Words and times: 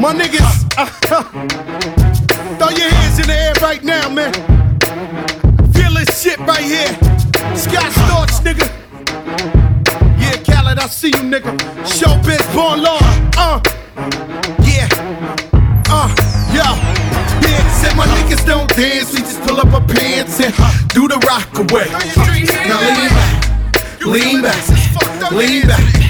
My 0.00 0.14
niggas, 0.14 0.64
throw 2.58 2.70
your 2.70 2.88
hands 2.88 3.18
in 3.18 3.26
the 3.26 3.34
air 3.34 3.52
right 3.60 3.84
now, 3.84 4.08
man. 4.08 4.32
Feel 5.74 5.92
this 5.92 6.22
shit 6.22 6.38
right 6.38 6.64
here. 6.64 6.88
Scott 7.54 7.92
Storch, 7.92 8.40
nigga. 8.40 8.64
Yeah, 10.18 10.36
Khaled, 10.42 10.78
I 10.78 10.86
see 10.86 11.08
you, 11.08 11.22
nigga. 11.28 11.54
Showbiz, 11.84 12.40
born 12.54 12.82
law. 12.82 12.98
Uh, 13.36 13.60
yeah. 14.64 14.88
Uh, 15.92 16.08
yo. 16.48 16.64
Yeah, 17.44 17.68
said 17.68 17.94
my 17.94 18.06
niggas 18.06 18.46
don't 18.46 18.70
dance, 18.70 19.12
we 19.12 19.18
just 19.18 19.42
pull 19.42 19.60
up 19.60 19.68
our 19.74 19.86
pants 19.86 20.40
and 20.40 20.54
do 20.94 21.08
the 21.08 21.18
rock 21.28 21.52
away. 21.58 21.90
Now 22.66 22.80
lean 22.80 23.10
back, 23.20 24.00
lean 24.06 24.40
back, 24.40 25.30
lean 25.30 25.66
back, 25.66 26.09